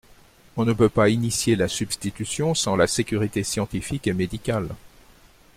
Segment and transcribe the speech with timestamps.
[0.57, 4.69] On ne peut pas initier la substitution sans la sécurité scientifique et médicale.